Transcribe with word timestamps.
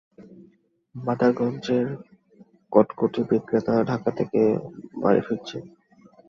মাদারগঞ্জের 0.95 1.87
কটকটিবিক্রেতা 2.71 3.75
ঢাকা 3.89 4.09
থেকে 4.19 4.41
বাড়ি 5.01 5.21
ফিরছেন। 5.27 5.63